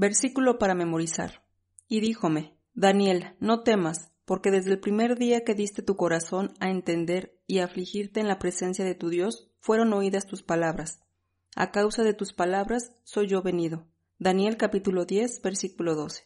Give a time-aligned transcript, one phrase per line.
[0.00, 1.44] Versículo para memorizar.
[1.86, 6.70] Y díjome, Daniel, no temas, porque desde el primer día que diste tu corazón a
[6.70, 11.02] entender y afligirte en la presencia de tu Dios, fueron oídas tus palabras.
[11.54, 13.88] A causa de tus palabras soy yo venido.
[14.18, 16.22] Daniel capítulo 10, versículo 12.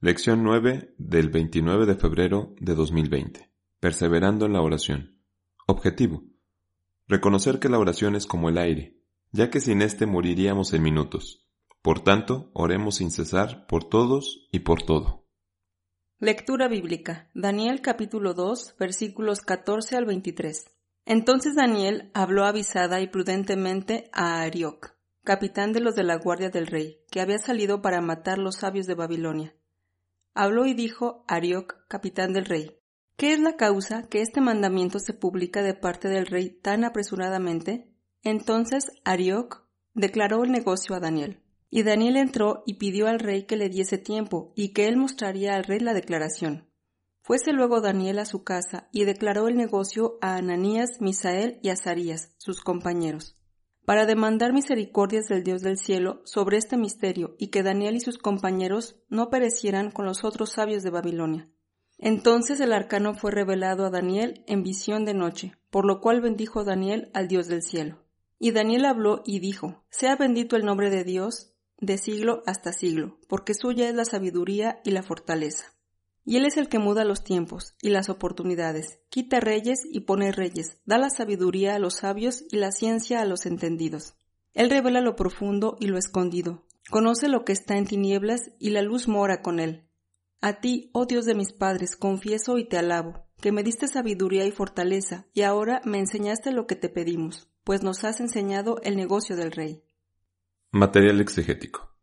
[0.00, 3.50] Lección 9 del 29 de febrero de 2020.
[3.80, 5.20] Perseverando en la oración.
[5.66, 6.24] Objetivo.
[7.06, 8.96] Reconocer que la oración es como el aire,
[9.30, 11.47] ya que sin éste moriríamos en minutos.
[11.88, 15.24] Por tanto, oremos sin cesar por todos y por todo.
[16.18, 17.30] Lectura bíblica.
[17.32, 20.66] Daniel capítulo 2, versículos 14 al 23.
[21.06, 26.66] Entonces Daniel habló avisada y prudentemente a Arioc, capitán de los de la guardia del
[26.66, 29.56] rey, que había salido para matar los sabios de Babilonia.
[30.34, 32.78] Habló y dijo Arioc, capitán del rey,
[33.16, 37.90] ¿qué es la causa que este mandamiento se publica de parte del rey tan apresuradamente?
[38.22, 41.42] Entonces Arioc declaró el negocio a Daniel.
[41.70, 45.54] Y Daniel entró y pidió al rey que le diese tiempo y que él mostraría
[45.54, 46.68] al rey la declaración.
[47.28, 52.34] Fuese luego Daniel a su casa y declaró el negocio a Ananías, Misael y Azarías,
[52.38, 53.36] sus compañeros,
[53.84, 58.16] para demandar misericordias del Dios del cielo sobre este misterio y que Daniel y sus
[58.16, 61.50] compañeros no perecieran con los otros sabios de Babilonia.
[61.98, 66.64] Entonces el arcano fue revelado a Daniel en visión de noche, por lo cual bendijo
[66.64, 67.98] Daniel al Dios del cielo.
[68.38, 73.18] Y Daniel habló y dijo, Sea bendito el nombre de Dios, de siglo hasta siglo,
[73.28, 75.72] porque suya es la sabiduría y la fortaleza.
[76.24, 80.30] Y Él es el que muda los tiempos y las oportunidades, quita reyes y pone
[80.32, 84.14] reyes, da la sabiduría a los sabios y la ciencia a los entendidos.
[84.52, 88.82] Él revela lo profundo y lo escondido, conoce lo que está en tinieblas y la
[88.82, 89.88] luz mora con Él.
[90.40, 94.44] A ti, oh Dios de mis padres, confieso y te alabo, que me diste sabiduría
[94.46, 98.96] y fortaleza, y ahora me enseñaste lo que te pedimos, pues nos has enseñado el
[98.96, 99.82] negocio del Rey.
[100.70, 101.96] Material exegético.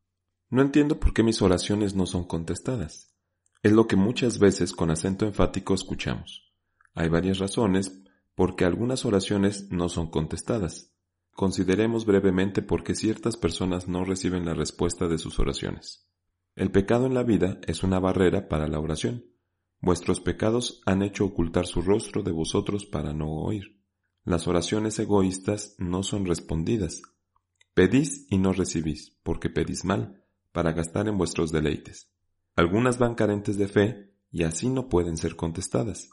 [0.49, 3.15] No entiendo por qué mis oraciones no son contestadas.
[3.61, 6.51] Es lo que muchas veces con acento enfático escuchamos.
[6.95, 8.01] Hay varias razones
[8.33, 10.91] por qué algunas oraciones no son contestadas.
[11.29, 16.09] Consideremos brevemente por qué ciertas personas no reciben la respuesta de sus oraciones.
[16.55, 19.25] El pecado en la vida es una barrera para la oración.
[19.79, 23.79] Vuestros pecados han hecho ocultar su rostro de vosotros para no oír.
[24.23, 27.03] Las oraciones egoístas no son respondidas,
[27.75, 32.09] Pedís y no recibís, porque pedís mal, para gastar en vuestros deleites.
[32.55, 36.09] Algunas van carentes de fe y así no pueden ser contestadas.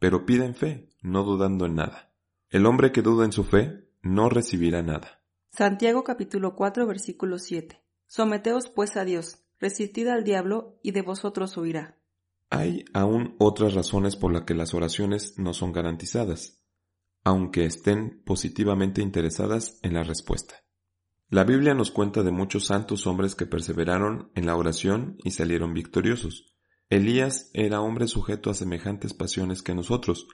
[0.00, 2.12] Pero piden fe, no dudando en nada.
[2.50, 5.22] El hombre que duda en su fe no recibirá nada.
[5.52, 7.80] Santiago capítulo 4 versículo 7.
[8.08, 12.00] Someteos pues a Dios, resistid al diablo y de vosotros huirá.
[12.50, 16.60] Hay aún otras razones por las que las oraciones no son garantizadas,
[17.22, 20.65] aunque estén positivamente interesadas en la respuesta.
[21.28, 25.74] La Biblia nos cuenta de muchos santos hombres que perseveraron en la oración y salieron
[25.74, 26.54] victoriosos.
[26.88, 30.28] Elías era hombre sujeto a semejantes pasiones que nosotros,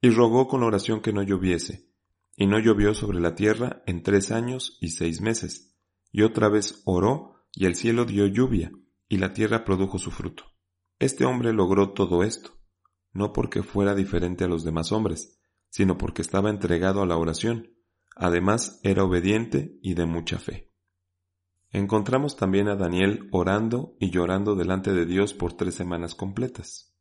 [0.00, 1.90] y rogó con oración que no lloviese,
[2.34, 5.76] y no llovió sobre la tierra en tres años y seis meses,
[6.10, 8.72] y otra vez oró, y el cielo dio lluvia,
[9.10, 10.44] y la tierra produjo su fruto.
[10.98, 12.52] Este hombre logró todo esto,
[13.12, 15.38] no porque fuera diferente a los demás hombres,
[15.68, 17.68] sino porque estaba entregado a la oración,
[18.16, 20.70] Además, era obediente y de mucha fe.
[21.70, 26.94] Encontramos también a Daniel orando y llorando delante de Dios por tres semanas completas.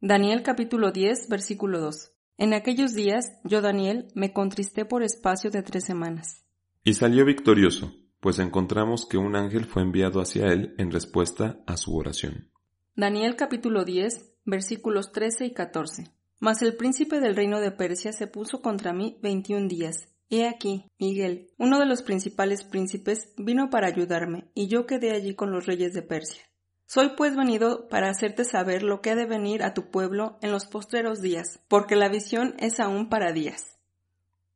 [0.00, 2.12] Daniel capítulo 10, versículo 2.
[2.38, 6.44] En aquellos días, yo Daniel me contristé por espacio de tres semanas.
[6.84, 11.76] Y salió victorioso, pues encontramos que un ángel fue enviado hacia él en respuesta a
[11.76, 12.50] su oración.
[12.94, 16.10] Daniel capítulo 10, versículos 13 y 14.
[16.38, 20.90] Mas el príncipe del reino de Persia se puso contra mí veintiún días, He aquí,
[20.98, 25.66] Miguel, uno de los principales príncipes, vino para ayudarme, y yo quedé allí con los
[25.66, 26.42] reyes de Persia.
[26.86, 30.50] Soy pues venido para hacerte saber lo que ha de venir a tu pueblo en
[30.50, 33.78] los postreros días, porque la visión es aún para días.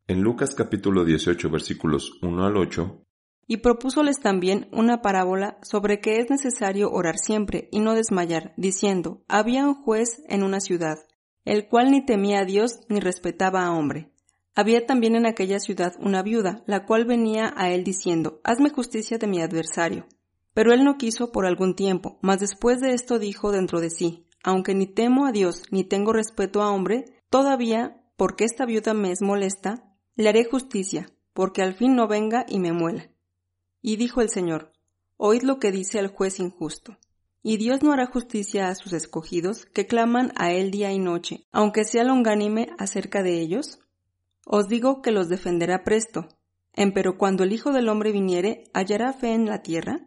[0.08, 3.04] En Lucas capítulo 18 versículos 1 al 8,
[3.50, 9.24] y propúsoles también una parábola sobre que es necesario orar siempre y no desmayar, diciendo,
[9.26, 10.98] había un juez en una ciudad,
[11.44, 14.12] el cual ni temía a Dios ni respetaba a hombre.
[14.60, 19.16] Había también en aquella ciudad una viuda, la cual venía a él diciendo, Hazme justicia
[19.16, 20.06] de mi adversario.
[20.52, 24.26] Pero él no quiso por algún tiempo, mas después de esto dijo dentro de sí,
[24.42, 29.12] Aunque ni temo a Dios ni tengo respeto a hombre, todavía, porque esta viuda me
[29.12, 33.08] es molesta, le haré justicia, porque al fin no venga y me muela.
[33.80, 34.74] Y dijo el Señor,
[35.16, 36.98] Oíd lo que dice el juez injusto.
[37.42, 41.46] Y Dios no hará justicia a sus escogidos, que claman a Él día y noche,
[41.50, 43.78] aunque sea longánime acerca de ellos.
[44.44, 46.28] Os digo que los defenderá presto.
[46.72, 50.00] Empero cuando el Hijo del Hombre viniere, ¿hallará fe en la tierra?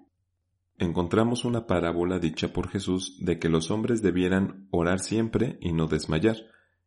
[0.77, 5.87] Encontramos una parábola dicha por Jesús de que los hombres debieran orar siempre y no
[5.87, 6.37] desmayar.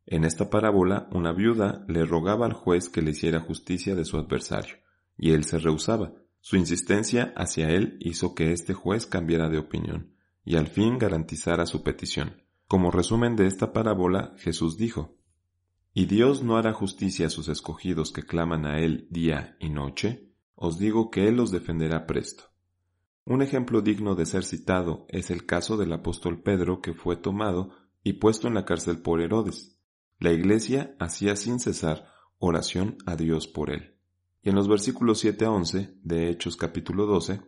[0.06, 4.16] En esta parábola, una viuda le rogaba al juez que le hiciera justicia de su
[4.16, 4.76] adversario,
[5.16, 6.12] y él se rehusaba.
[6.40, 10.16] Su insistencia hacia él hizo que este juez cambiara de opinión
[10.46, 12.42] y al fin garantizara su petición.
[12.68, 15.15] Como resumen de esta parábola, Jesús dijo,
[15.98, 20.30] ¿Y Dios no hará justicia a sus escogidos que claman a Él día y noche?
[20.54, 22.44] Os digo que Él los defenderá presto.
[23.24, 27.70] Un ejemplo digno de ser citado es el caso del apóstol Pedro que fue tomado
[28.04, 29.78] y puesto en la cárcel por Herodes.
[30.18, 32.06] La iglesia hacía sin cesar
[32.38, 33.94] oración a Dios por él.
[34.42, 37.40] Y en los versículos 7 a 11 de Hechos capítulo 12,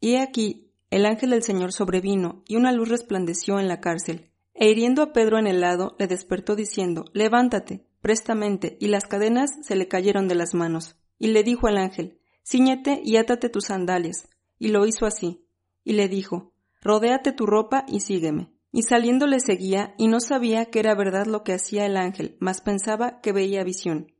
[0.00, 4.70] Y aquí el ángel del Señor sobrevino, y una luz resplandeció en la cárcel, e
[4.70, 9.74] hiriendo a Pedro en el lado, le despertó diciendo, Levántate, prestamente, y las cadenas se
[9.74, 10.94] le cayeron de las manos.
[11.18, 14.28] Y le dijo al ángel, Cíñete y átate tus sandalias.
[14.60, 15.44] Y lo hizo así.
[15.82, 18.52] Y le dijo, Rodéate tu ropa y sígueme.
[18.70, 22.36] Y saliendo le seguía, y no sabía que era verdad lo que hacía el ángel,
[22.38, 24.12] mas pensaba que veía visión.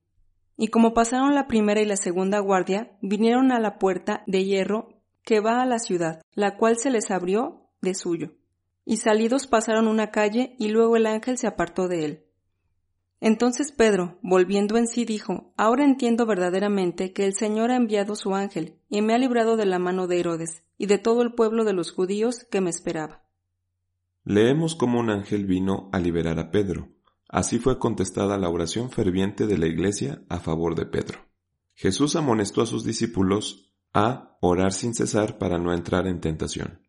[0.56, 4.88] Y como pasaron la primera y la segunda guardia, vinieron a la puerta de hierro
[5.22, 8.32] que va a la ciudad, la cual se les abrió de suyo.
[8.84, 12.25] Y salidos pasaron una calle y luego el ángel se apartó de él.
[13.20, 18.34] Entonces Pedro, volviendo en sí, dijo, Ahora entiendo verdaderamente que el Señor ha enviado su
[18.34, 21.64] ángel y me ha librado de la mano de Herodes y de todo el pueblo
[21.64, 23.22] de los judíos que me esperaba.
[24.24, 26.88] Leemos cómo un ángel vino a liberar a Pedro.
[27.28, 31.18] Así fue contestada la oración ferviente de la iglesia a favor de Pedro.
[31.74, 34.36] Jesús amonestó a sus discípulos a.
[34.40, 36.86] Orar sin cesar para no entrar en tentación.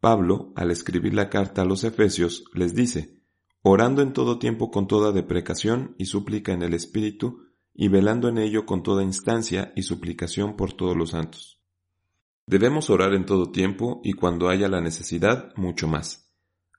[0.00, 3.23] Pablo, al escribir la carta a los Efesios, les dice,
[3.66, 8.36] orando en todo tiempo con toda deprecación y súplica en el Espíritu, y velando en
[8.36, 11.62] ello con toda instancia y suplicación por todos los santos.
[12.46, 16.30] Debemos orar en todo tiempo y cuando haya la necesidad, mucho más.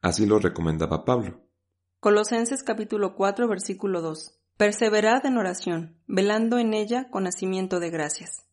[0.01, 1.41] Así lo recomendaba Pablo.
[1.99, 4.39] Colosenses capítulo 4 versículo 2.
[4.55, 8.45] Perseverad en oración, velando en ella con nacimiento de gracias.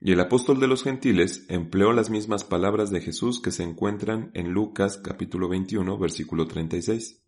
[0.00, 4.32] Y el apóstol de los gentiles empleó las mismas palabras de Jesús que se encuentran
[4.34, 7.22] en Lucas capítulo 21 versículo 36.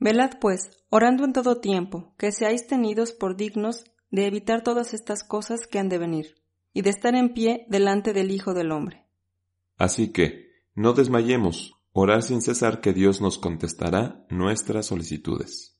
[0.00, 5.24] Velad pues, orando en todo tiempo, que seáis tenidos por dignos de evitar todas estas
[5.24, 6.36] cosas que han de venir,
[6.72, 9.04] y de estar en pie delante del Hijo del Hombre.
[9.76, 15.77] Así que, no desmayemos, orar sin cesar que Dios nos contestará nuestras solicitudes.